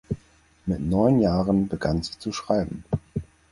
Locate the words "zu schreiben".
2.17-2.83